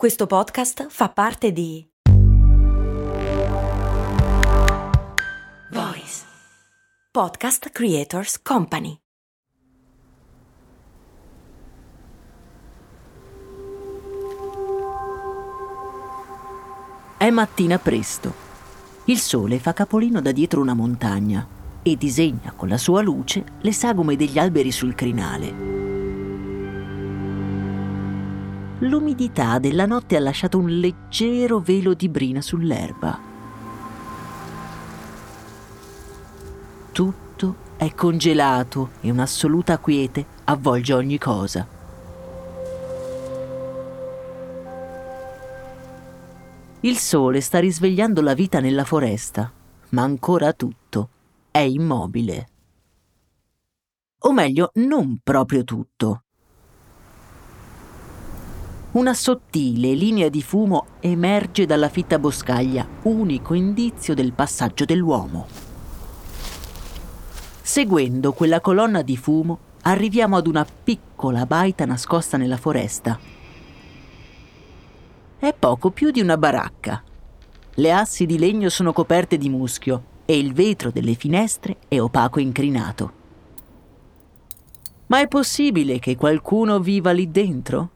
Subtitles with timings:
[0.00, 1.86] Questo podcast fa parte di
[5.72, 6.24] Voice
[7.10, 8.96] Podcast Creators Company.
[17.18, 18.32] È mattina presto.
[19.04, 21.46] Il sole fa capolino da dietro una montagna
[21.82, 25.89] e disegna con la sua luce le sagome degli alberi sul crinale.
[28.82, 33.20] L'umidità della notte ha lasciato un leggero velo di brina sull'erba.
[36.90, 41.66] Tutto è congelato e un'assoluta quiete avvolge ogni cosa.
[46.80, 49.52] Il sole sta risvegliando la vita nella foresta,
[49.90, 51.08] ma ancora tutto
[51.50, 52.48] è immobile.
[54.20, 56.22] O meglio, non proprio tutto.
[58.92, 65.46] Una sottile linea di fumo emerge dalla fitta boscaglia, unico indizio del passaggio dell'uomo.
[67.62, 73.16] Seguendo quella colonna di fumo, arriviamo ad una piccola baita nascosta nella foresta.
[75.38, 77.00] È poco più di una baracca.
[77.74, 82.40] Le assi di legno sono coperte di muschio e il vetro delle finestre è opaco
[82.40, 83.12] e incrinato.
[85.06, 87.90] Ma è possibile che qualcuno viva lì dentro?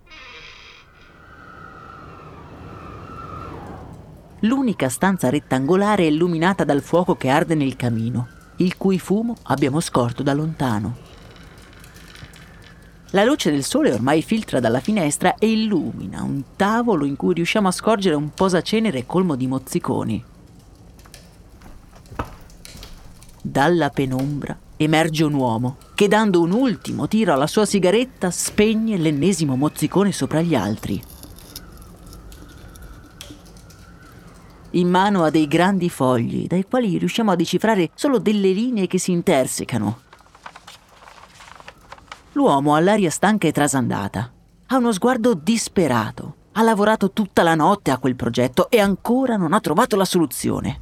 [4.44, 9.80] L'unica stanza rettangolare è illuminata dal fuoco che arde nel camino, il cui fumo abbiamo
[9.80, 10.96] scorto da lontano.
[13.12, 17.68] La luce del sole ormai filtra dalla finestra e illumina un tavolo in cui riusciamo
[17.68, 20.24] a scorgere un posacenere colmo di mozziconi.
[23.40, 29.56] Dalla penombra emerge un uomo che dando un ultimo tiro alla sua sigaretta spegne l'ennesimo
[29.56, 31.02] mozzicone sopra gli altri.
[34.74, 38.98] In mano ha dei grandi fogli, dai quali riusciamo a decifrare solo delle linee che
[38.98, 40.00] si intersecano.
[42.32, 44.32] L'uomo ha l'aria stanca e trasandata.
[44.66, 46.36] Ha uno sguardo disperato.
[46.52, 50.80] Ha lavorato tutta la notte a quel progetto e ancora non ha trovato la soluzione.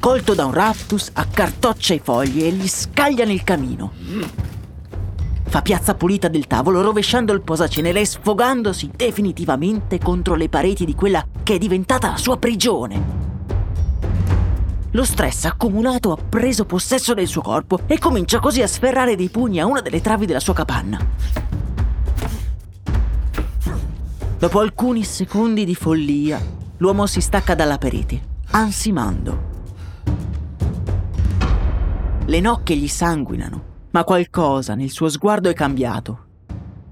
[0.00, 4.52] Colto da un raptus, accartoccia i fogli e li scaglia nel camino
[5.54, 10.96] fa piazza pulita del tavolo rovesciando il posacenere e sfogandosi definitivamente contro le pareti di
[10.96, 13.00] quella che è diventata la sua prigione.
[14.90, 19.28] Lo stress accumulato ha preso possesso del suo corpo e comincia così a sferrare dei
[19.28, 20.98] pugni a una delle travi della sua capanna.
[24.36, 26.44] Dopo alcuni secondi di follia,
[26.78, 28.20] l'uomo si stacca dalla parete,
[28.50, 29.52] ansimando.
[32.24, 36.26] Le nocche gli sanguinano ma qualcosa nel suo sguardo è cambiato.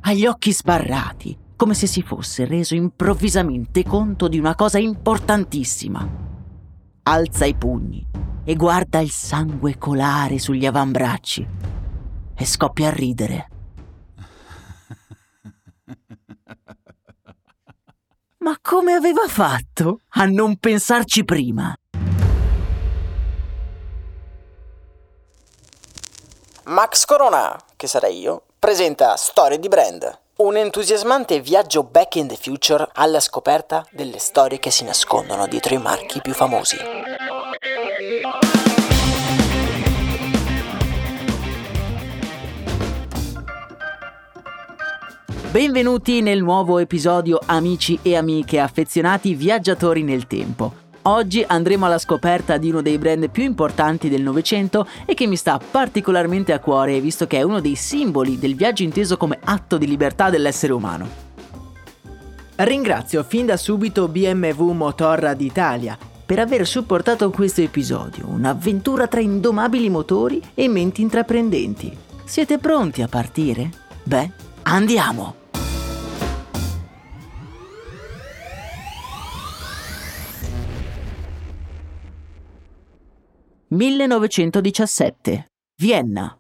[0.03, 6.09] Ha gli occhi sbarrati, come se si fosse reso improvvisamente conto di una cosa importantissima.
[7.03, 8.07] Alza i pugni
[8.45, 11.45] e guarda il sangue colare sugli avambracci
[12.35, 13.49] e scoppia a ridere.
[18.39, 21.77] Ma come aveva fatto a non pensarci prima?
[26.65, 32.37] Max Corona, che sarei io, presenta Storie di Brand, un entusiasmante viaggio back in the
[32.41, 36.77] future alla scoperta delle storie che si nascondono dietro i marchi più famosi.
[45.51, 50.82] Benvenuti nel nuovo episodio Amici e amiche affezionati viaggiatori nel tempo.
[51.05, 55.35] Oggi andremo alla scoperta di uno dei brand più importanti del Novecento e che mi
[55.35, 59.79] sta particolarmente a cuore visto che è uno dei simboli del viaggio inteso come atto
[59.79, 61.09] di libertà dell'essere umano.
[62.55, 69.91] Ringrazio fin da subito BMW Motorrad Italia per aver supportato questo episodio, un'avventura tra indomabili
[69.91, 71.97] motori e menti intraprendenti.
[72.25, 73.71] Siete pronti a partire?
[74.05, 74.31] Beh,
[74.63, 75.42] andiamo!
[83.75, 85.47] 1917.
[85.81, 86.39] Vienna.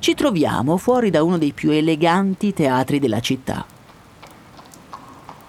[0.00, 3.64] Ci troviamo fuori da uno dei più eleganti teatri della città.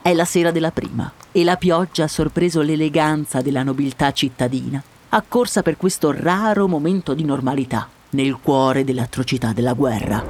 [0.03, 4.79] È la sera della prima e la pioggia ha sorpreso l'eleganza della nobiltà cittadina,
[5.09, 10.23] accorsa per questo raro momento di normalità nel cuore delle atrocità della guerra.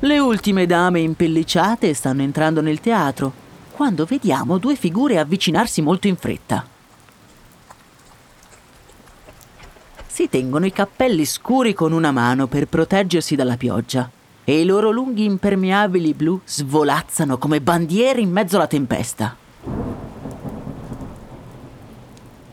[0.00, 3.46] Le ultime dame impelliciate stanno entrando nel teatro
[3.80, 6.66] quando vediamo due figure avvicinarsi molto in fretta.
[10.06, 14.10] si tengono i cappelli scuri con una mano per proteggersi dalla pioggia
[14.44, 19.34] e i loro lunghi impermeabili blu svolazzano come bandiere in mezzo alla tempesta.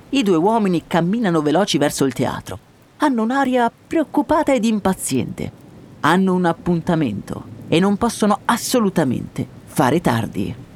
[0.08, 2.58] I due uomini camminano veloci verso il teatro.
[3.00, 5.52] Hanno un'aria preoccupata ed impaziente.
[6.00, 10.67] Hanno un appuntamento e non possono assolutamente fare tardi.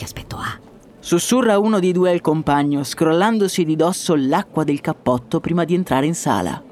[0.00, 0.58] Che aspetto ha?
[0.98, 6.06] Sussurra uno dei due al compagno, scrollandosi di dosso l'acqua del cappotto prima di entrare
[6.06, 6.62] in sala.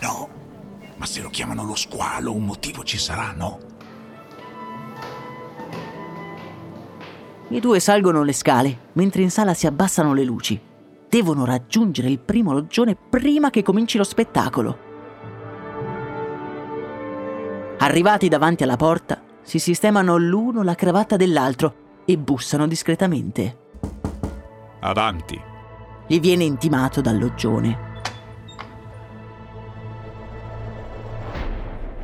[0.00, 0.28] No,
[0.96, 3.58] ma se lo chiamano lo squalo, un motivo ci sarà, no?
[7.48, 10.60] I due salgono le scale, mentre in sala si abbassano le luci.
[11.08, 14.78] Devono raggiungere il primo loggione prima che cominci lo spettacolo.
[17.78, 23.58] Arrivati davanti alla porta, si sistemano l'uno la cravatta dell'altro e bussano discretamente.
[24.80, 25.40] Avanti.
[26.06, 27.90] Gli viene intimato dal loggione.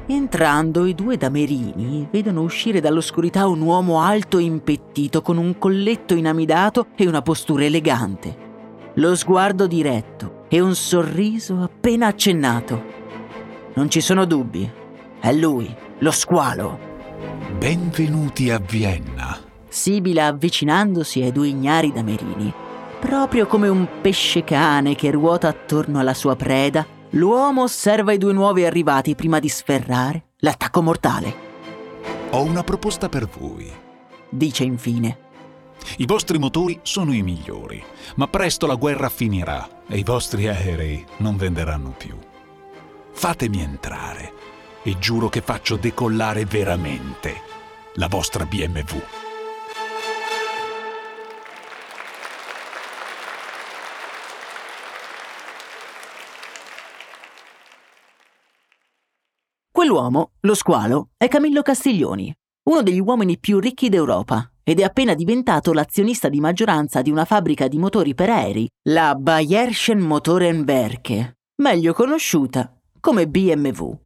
[0.06, 6.14] Entrando, i due damerini vedono uscire dall'oscurità un uomo alto e impettito con un colletto
[6.14, 8.46] inamidato e una postura elegante.
[8.94, 12.82] Lo sguardo diretto e un sorriso appena accennato.
[13.74, 14.68] Non ci sono dubbi.
[15.20, 16.78] È lui, lo squalo.
[17.58, 19.47] Benvenuti a Vienna.
[19.69, 22.53] Sibila avvicinandosi ai due ignari damerini.
[23.00, 28.32] Proprio come un pesce cane che ruota attorno alla sua preda, l'uomo osserva i due
[28.32, 31.47] nuovi arrivati prima di sferrare l'attacco mortale.
[32.31, 33.70] Ho una proposta per voi.
[34.29, 35.26] Dice infine.
[35.99, 37.82] I vostri motori sono i migliori,
[38.17, 42.17] ma presto la guerra finirà e i vostri aerei non venderanno più.
[43.12, 44.32] Fatemi entrare
[44.82, 47.41] e giuro che faccio decollare veramente
[47.94, 49.27] la vostra BMW.
[59.88, 62.31] Quell'uomo, lo squalo, è Camillo Castiglioni,
[62.69, 67.25] uno degli uomini più ricchi d'Europa ed è appena diventato l'azionista di maggioranza di una
[67.25, 72.70] fabbrica di motori per aerei, la Bayerischen Motorenwerke, meglio conosciuta
[73.00, 73.99] come BMW.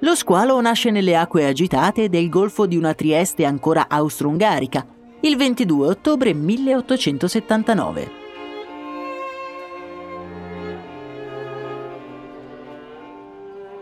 [0.00, 4.86] Lo squalo nasce nelle acque agitate del golfo di una Trieste ancora austro-ungarica,
[5.20, 8.24] il 22 ottobre 1879.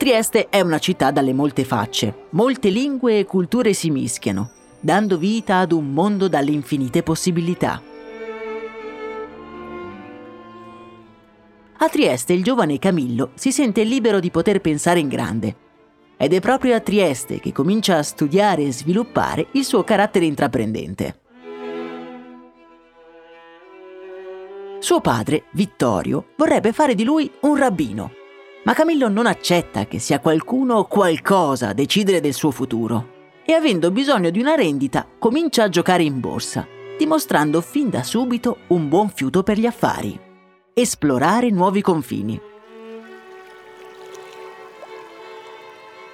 [0.04, 5.60] Trieste è una città dalle molte facce, molte lingue e culture si mischiano, dando vita
[5.60, 7.80] ad un mondo dalle infinite possibilità.
[11.78, 15.56] A Trieste il giovane Camillo si sente libero di poter pensare in grande.
[16.18, 21.18] Ed è proprio a Trieste che comincia a studiare e sviluppare il suo carattere intraprendente.
[24.80, 28.10] Suo padre, Vittorio, vorrebbe fare di lui un rabbino,
[28.64, 33.12] ma Camillo non accetta che sia qualcuno o qualcosa a decidere del suo futuro
[33.44, 36.66] e avendo bisogno di una rendita comincia a giocare in borsa,
[36.96, 40.18] dimostrando fin da subito un buon fiuto per gli affari.
[40.72, 42.40] Esplorare nuovi confini.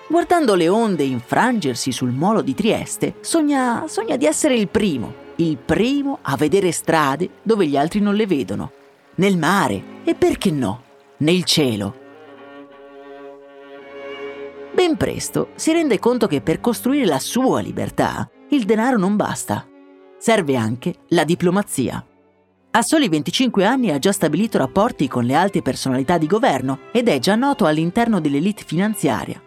[0.09, 5.57] Guardando le onde infrangersi sul molo di Trieste, sogna, sogna di essere il primo, il
[5.57, 8.73] primo a vedere strade dove gli altri non le vedono,
[9.17, 10.83] nel mare e perché no,
[11.19, 12.09] nel cielo.
[14.81, 19.69] Ben presto si rende conto che per costruire la sua libertà il denaro non basta.
[20.17, 22.03] Serve anche la diplomazia.
[22.71, 27.09] A soli 25 anni ha già stabilito rapporti con le alte personalità di governo ed
[27.09, 29.39] è già noto all'interno dell'elite finanziaria.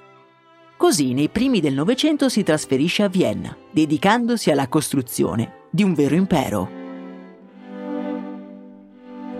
[0.77, 6.13] Così nei primi del Novecento si trasferisce a Vienna, dedicandosi alla costruzione di un vero
[6.13, 6.69] impero.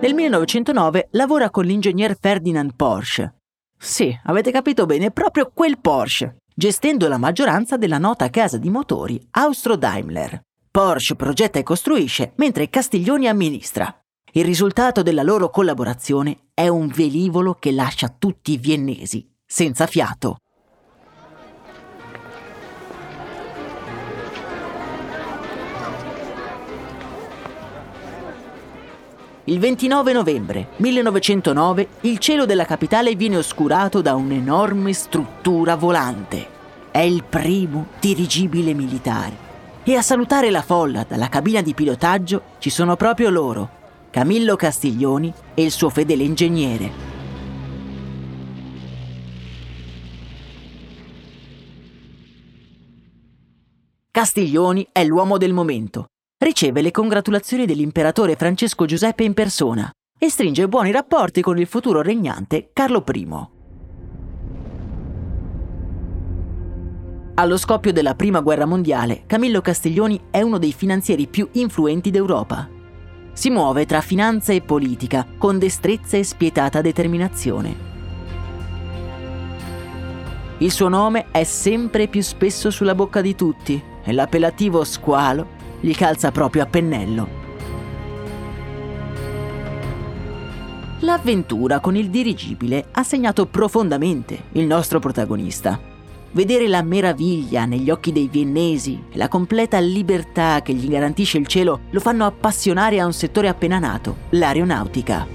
[0.00, 3.32] Nel 1909 lavora con l'ingegner Ferdinand Porsche.
[3.76, 9.20] Sì, avete capito bene, proprio quel Porsche, gestendo la maggioranza della nota casa di motori
[9.30, 10.40] Austro-Daimler.
[10.70, 13.94] Porsche progetta e costruisce, mentre Castiglioni amministra.
[14.32, 20.38] Il risultato della loro collaborazione è un velivolo che lascia tutti i viennesi senza fiato.
[29.46, 36.46] Il 29 novembre 1909 il cielo della capitale viene oscurato da un'enorme struttura volante.
[36.90, 39.36] È il primo dirigibile militare.
[39.84, 43.68] E a salutare la folla dalla cabina di pilotaggio ci sono proprio loro,
[44.08, 46.90] Camillo Castiglioni e il suo fedele ingegnere.
[54.10, 56.06] Castiglioni è l'uomo del momento.
[56.44, 62.02] Riceve le congratulazioni dell'imperatore Francesco Giuseppe in persona e stringe buoni rapporti con il futuro
[62.02, 63.28] regnante Carlo I.
[67.36, 72.68] Allo scoppio della Prima Guerra Mondiale, Camillo Castiglioni è uno dei finanzieri più influenti d'Europa.
[73.32, 77.74] Si muove tra finanza e politica con destrezza e spietata determinazione.
[80.58, 85.53] Il suo nome è sempre più spesso sulla bocca di tutti e l'appellativo squalo
[85.84, 87.28] gli calza proprio a pennello.
[91.00, 95.78] L'avventura con il dirigibile ha segnato profondamente il nostro protagonista.
[96.30, 101.46] Vedere la meraviglia negli occhi dei viennesi e la completa libertà che gli garantisce il
[101.46, 105.26] cielo lo fanno appassionare a un settore appena nato, l'aeronautica.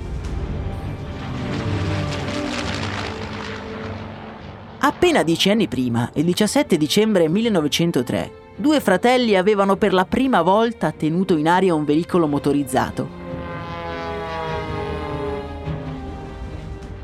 [4.80, 10.92] Appena dieci anni prima, il 17 dicembre 1903, due fratelli avevano per la prima volta
[10.92, 13.08] tenuto in aria un veicolo motorizzato.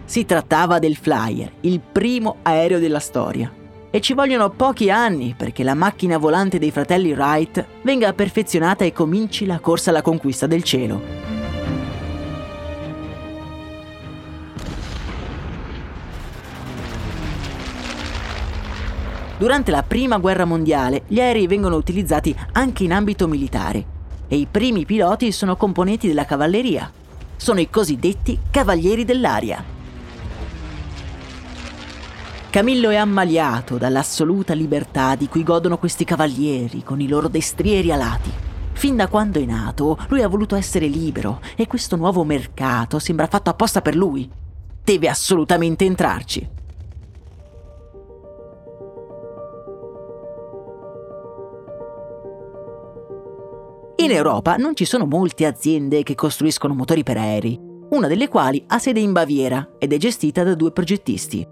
[0.04, 3.52] Si trattava del Flyer, il primo aereo della storia.
[3.90, 8.92] E ci vogliono pochi anni perché la macchina volante dei fratelli Wright venga perfezionata e
[8.92, 11.35] cominci la corsa alla conquista del cielo.
[19.38, 23.94] Durante la Prima Guerra Mondiale gli aerei vengono utilizzati anche in ambito militare
[24.30, 26.90] e i primi piloti sono componenti della cavalleria.
[27.36, 29.62] Sono i cosiddetti cavalieri dell'aria.
[32.50, 38.32] Camillo è ammaliato dall'assoluta libertà di cui godono questi cavalieri con i loro destrieri alati.
[38.72, 43.28] Fin da quando è nato, lui ha voluto essere libero e questo nuovo mercato sembra
[43.28, 44.30] fatto apposta per lui.
[44.82, 46.55] Deve assolutamente entrarci.
[54.06, 57.60] In Europa non ci sono molte aziende che costruiscono motori per aerei,
[57.90, 61.44] una delle quali ha sede in Baviera ed è gestita da due progettisti.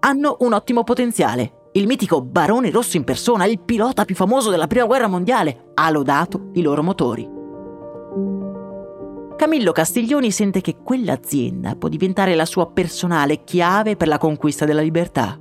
[0.00, 1.70] Hanno un ottimo potenziale.
[1.72, 5.88] Il mitico Barone Rosso in persona, il pilota più famoso della Prima Guerra Mondiale, ha
[5.88, 7.26] lodato i loro motori.
[9.34, 14.82] Camillo Castiglioni sente che quell'azienda può diventare la sua personale chiave per la conquista della
[14.82, 15.40] libertà.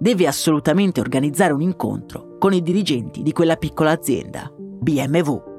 [0.00, 5.50] Deve assolutamente organizzare un incontro con i dirigenti di quella piccola azienda, BMW.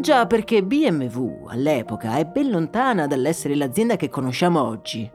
[0.00, 5.10] Già perché BMW all'epoca è ben lontana dall'essere l'azienda che conosciamo oggi.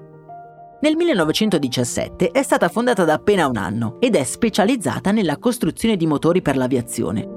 [0.79, 6.05] Nel 1917 è stata fondata da appena un anno ed è specializzata nella costruzione di
[6.05, 7.27] motori per l'aviazione.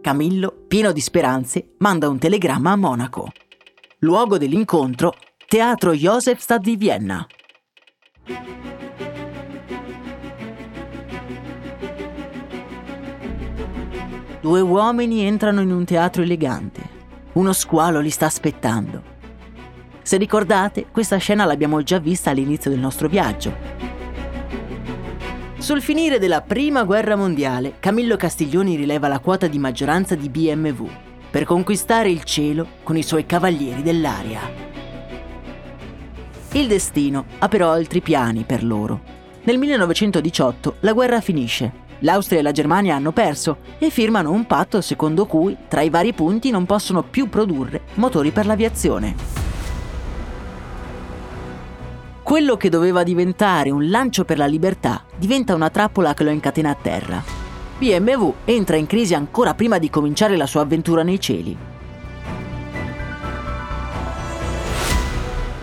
[0.00, 3.32] Camillo, pieno di speranze, manda un telegramma a Monaco.
[3.98, 5.14] Luogo dell'incontro,
[5.48, 7.26] Teatro Josefstadt di Vienna.
[14.44, 16.82] Due uomini entrano in un teatro elegante.
[17.32, 19.02] Uno squalo li sta aspettando.
[20.02, 23.54] Se ricordate, questa scena l'abbiamo già vista all'inizio del nostro viaggio.
[25.56, 30.90] Sul finire della Prima Guerra Mondiale, Camillo Castiglioni rileva la quota di maggioranza di BMW
[31.30, 34.40] per conquistare il cielo con i suoi cavalieri dell'aria.
[36.52, 39.00] Il destino ha però altri piani per loro.
[39.44, 44.82] Nel 1918 la guerra finisce L'Austria e la Germania hanno perso e firmano un patto
[44.82, 49.14] secondo cui tra i vari punti non possono più produrre motori per l'aviazione.
[52.22, 56.70] Quello che doveva diventare un lancio per la libertà diventa una trappola che lo incatena
[56.70, 57.22] a terra.
[57.78, 61.56] BMW entra in crisi ancora prima di cominciare la sua avventura nei cieli.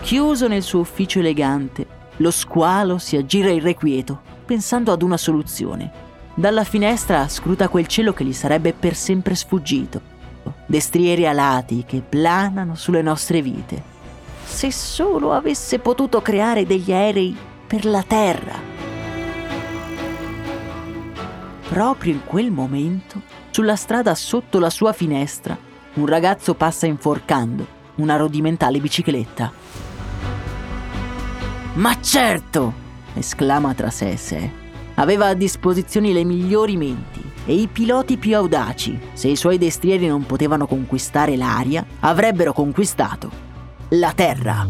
[0.00, 6.10] Chiuso nel suo ufficio elegante, lo squalo si aggira irrequieto, pensando ad una soluzione.
[6.34, 10.00] Dalla finestra scruta quel cielo che gli sarebbe per sempre sfuggito.
[10.64, 13.90] Destrieri alati che planano sulle nostre vite.
[14.44, 17.36] Se solo avesse potuto creare degli aerei
[17.66, 18.70] per la Terra.
[21.68, 25.56] Proprio in quel momento, sulla strada sotto la sua finestra,
[25.94, 29.52] un ragazzo passa inforcando una rodimentale bicicletta.
[31.74, 32.80] Ma certo!
[33.14, 34.61] esclama tra sé e sé.
[35.02, 39.00] Aveva a disposizione le migliori menti e i piloti più audaci.
[39.14, 43.28] Se i suoi destrieri non potevano conquistare l'aria, avrebbero conquistato
[43.90, 44.64] la terra.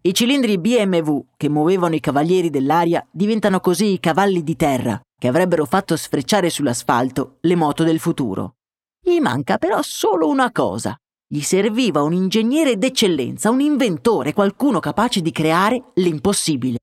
[0.00, 5.28] I cilindri BMW che muovevano i cavalieri dell'aria diventano così i cavalli di terra che
[5.28, 8.54] avrebbero fatto sfrecciare sull'asfalto le moto del futuro.
[9.00, 10.98] Gli manca però solo una cosa.
[11.30, 16.78] Gli serviva un ingegnere d'eccellenza, un inventore, qualcuno capace di creare l'impossibile.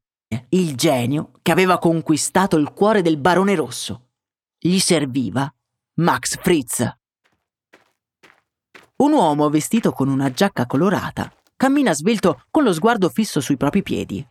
[0.49, 4.09] Il genio che aveva conquistato il cuore del barone rosso.
[4.59, 5.51] Gli serviva
[5.95, 6.95] Max Fritz.
[8.97, 13.81] Un uomo vestito con una giacca colorata cammina svelto con lo sguardo fisso sui propri
[13.81, 14.23] piedi.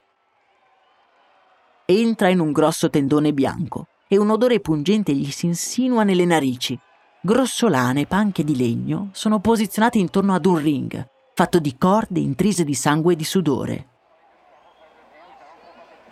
[1.86, 6.78] Entra in un grosso tendone bianco e un odore pungente gli si insinua nelle narici.
[7.26, 12.74] Grossolane panche di legno sono posizionate intorno ad un ring, fatto di corde intrise di
[12.74, 13.86] sangue e di sudore.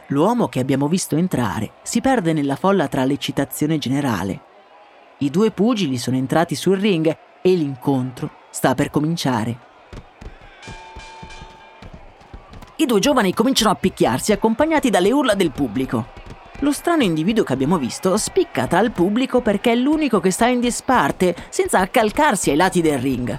[0.07, 4.40] L'uomo che abbiamo visto entrare si perde nella folla tra l'eccitazione generale.
[5.19, 9.59] I due pugili sono entrati sul ring e l'incontro sta per cominciare.
[12.76, 16.21] I due giovani cominciano a picchiarsi accompagnati dalle urla del pubblico.
[16.62, 20.47] Lo strano individuo che abbiamo visto spicca tra il pubblico perché è l'unico che sta
[20.47, 23.37] in disparte, senza accalcarsi ai lati del ring.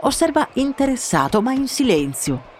[0.00, 2.54] Osserva interessato ma in silenzio.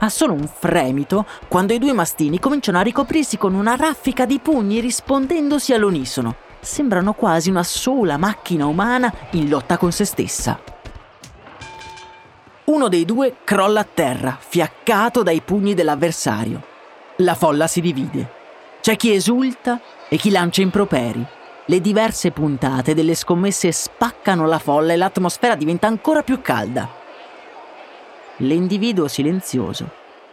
[0.00, 4.40] Ha solo un fremito quando i due mastini cominciano a ricoprirsi con una raffica di
[4.40, 6.34] pugni rispondendosi all'unisono.
[6.58, 10.60] Sembrano quasi una sola macchina umana in lotta con se stessa.
[12.64, 16.60] Uno dei due crolla a terra, fiaccato dai pugni dell'avversario.
[17.18, 18.40] La folla si divide.
[18.82, 21.24] C'è chi esulta e chi lancia improperi.
[21.66, 26.90] Le diverse puntate delle scommesse spaccano la folla e l'atmosfera diventa ancora più calda.
[28.38, 29.88] L'individuo silenzioso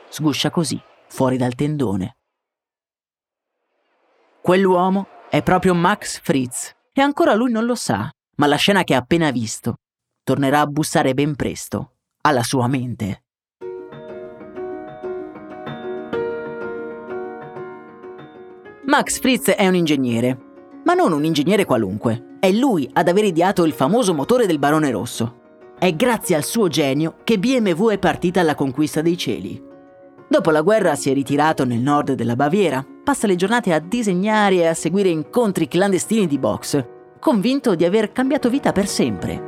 [0.10, 2.18] sguscia così fuori dal tendone.
[4.41, 8.96] Quell'uomo è proprio Max Fritz e ancora lui non lo sa, ma la scena che
[8.96, 9.75] ha appena visto
[10.24, 13.25] tornerà a bussare ben presto alla sua mente.
[18.89, 20.36] Max Fritz è un ingegnere,
[20.84, 22.38] ma non un ingegnere qualunque.
[22.39, 25.42] È lui ad aver ideato il famoso motore del Barone Rosso.
[25.77, 29.64] È grazie al suo genio che BMW è partita alla conquista dei cieli.
[30.27, 34.55] Dopo la guerra si è ritirato nel nord della Baviera, passa le giornate a disegnare
[34.55, 36.83] e a seguire incontri clandestini di box,
[37.20, 39.44] convinto di aver cambiato vita per sempre.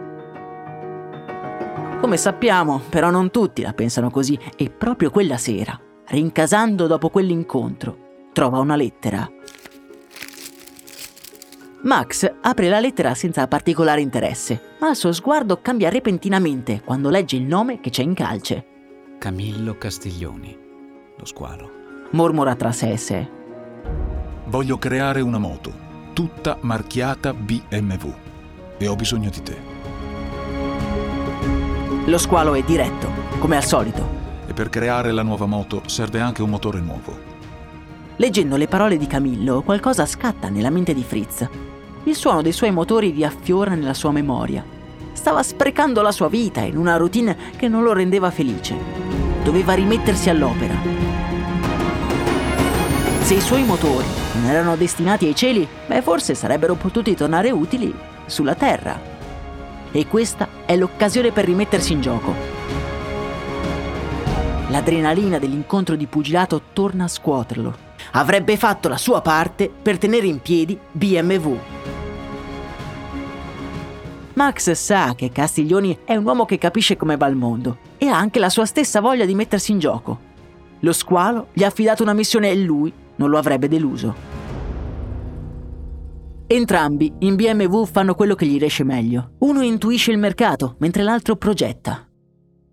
[2.00, 8.01] Come sappiamo, però non tutti la pensano così e proprio quella sera, rincasando dopo quell'incontro,
[8.34, 9.30] trova una lettera.
[11.84, 17.36] Max apre la lettera senza particolare interesse, ma il suo sguardo cambia repentinamente quando legge
[17.36, 18.66] il nome che c'è in calce.
[19.18, 20.58] Camillo Castiglioni,
[21.18, 21.80] lo squalo.
[22.12, 23.30] Mormora tra sé e sé.
[24.46, 25.74] Voglio creare una moto,
[26.14, 28.14] tutta marchiata BMW.
[28.78, 29.58] E ho bisogno di te.
[32.06, 33.08] Lo squalo è diretto,
[33.40, 34.20] come al solito.
[34.48, 37.31] E per creare la nuova moto serve anche un motore nuovo.
[38.22, 41.50] Leggendo le parole di Camillo, qualcosa scatta nella mente di Fritz.
[42.04, 44.64] Il suono dei suoi motori riaffiora nella sua memoria.
[45.12, 48.76] Stava sprecando la sua vita in una routine che non lo rendeva felice.
[49.44, 50.76] Doveva rimettersi all'opera.
[53.24, 54.06] Se i suoi motori
[54.36, 57.92] non erano destinati ai cieli, beh, forse sarebbero potuti tornare utili
[58.28, 59.02] sulla Terra
[59.92, 62.36] e questa è l'occasione per rimettersi in gioco.
[64.68, 67.90] L'adrenalina dell'incontro di pugilato torna a scuoterlo.
[68.12, 71.58] Avrebbe fatto la sua parte per tenere in piedi BMW.
[74.34, 78.18] Max sa che Castiglioni è un uomo che capisce come va il mondo e ha
[78.18, 80.30] anche la sua stessa voglia di mettersi in gioco.
[80.80, 84.40] Lo squalo gli ha affidato una missione e lui non lo avrebbe deluso.
[86.48, 89.36] Entrambi in BMW fanno quello che gli riesce meglio.
[89.40, 92.06] Uno intuisce il mercato, mentre l'altro progetta.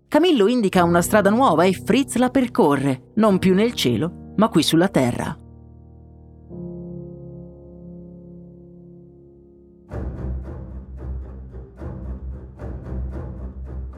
[0.09, 4.63] Camillo indica una strada nuova e Fritz la percorre, non più nel cielo, ma qui
[4.63, 5.37] sulla terra.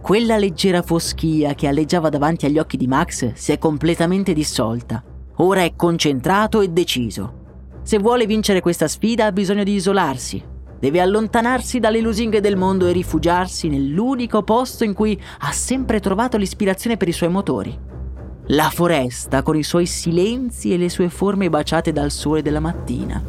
[0.01, 5.03] Quella leggera foschia che alleggiava davanti agli occhi di Max si è completamente dissolta.
[5.37, 7.39] Ora è concentrato e deciso.
[7.83, 10.43] Se vuole vincere questa sfida ha bisogno di isolarsi.
[10.79, 16.37] Deve allontanarsi dalle lusinghe del mondo e rifugiarsi nell'unico posto in cui ha sempre trovato
[16.37, 18.00] l'ispirazione per i suoi motori.
[18.47, 23.21] La foresta con i suoi silenzi e le sue forme baciate dal sole della mattina.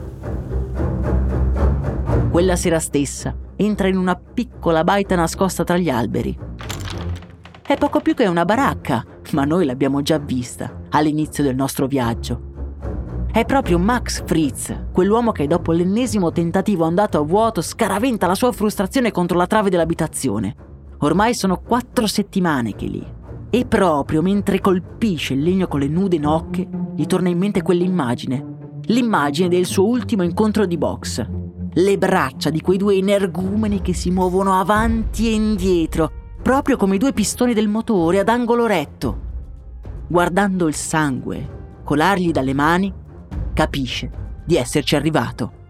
[2.31, 6.37] Quella sera stessa entra in una piccola baita nascosta tra gli alberi.
[7.62, 12.51] È poco più che una baracca, ma noi l'abbiamo già vista all'inizio del nostro viaggio
[13.33, 18.53] è proprio Max Fritz, quell'uomo che dopo l'ennesimo tentativo andato a vuoto scaraventa la sua
[18.53, 20.55] frustrazione contro la trave dell'abitazione.
[20.98, 23.03] Ormai sono quattro settimane che lì,
[23.55, 28.81] E proprio mentre colpisce il legno con le nude nocche, gli torna in mente quell'immagine.
[28.85, 31.29] L'immagine del suo ultimo incontro di box.
[31.71, 36.11] Le braccia di quei due energumeni che si muovono avanti e indietro,
[36.43, 39.21] proprio come i due pistoni del motore ad angolo retto.
[40.07, 42.91] Guardando il sangue colargli dalle mani,
[43.53, 44.11] capisce
[44.47, 45.61] di esserci arrivato.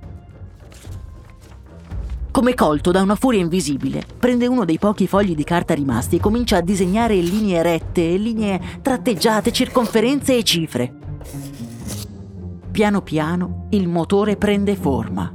[2.33, 6.18] Come colto da una furia invisibile, prende uno dei pochi fogli di carta rimasti e
[6.18, 10.95] comincia a disegnare linee rette, linee tratteggiate, circonferenze e cifre.
[12.71, 15.31] Piano piano il motore prende forma.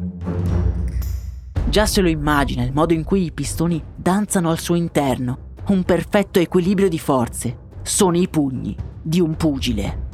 [1.69, 5.83] Già se lo immagina il modo in cui i pistoni danzano al suo interno, un
[5.83, 7.57] perfetto equilibrio di forze.
[7.83, 10.05] Sono i pugni di un pugile.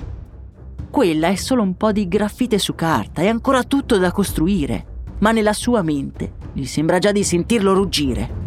[0.92, 4.86] Quella è solo un po' di graffite su carta, è ancora tutto da costruire,
[5.20, 8.42] ma nella sua mente gli sembra già di sentirlo ruggire.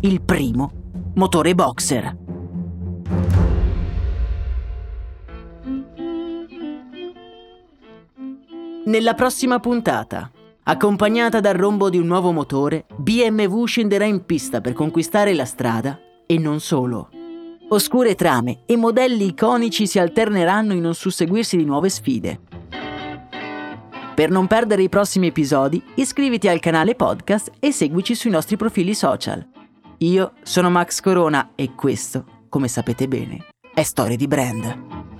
[0.00, 0.72] Il primo
[1.14, 2.16] motore boxer.
[8.84, 10.30] Nella prossima puntata,
[10.62, 15.98] accompagnata dal rombo di un nuovo motore, BMW scenderà in pista per conquistare la strada
[16.24, 17.10] e non solo.
[17.70, 22.40] Oscure trame e modelli iconici si alterneranno in un susseguirsi di nuove sfide.
[24.18, 28.92] Per non perdere i prossimi episodi, iscriviti al canale podcast e seguici sui nostri profili
[28.92, 29.48] social.
[29.98, 35.17] Io sono Max Corona e questo, come sapete bene, è Storie di Brand.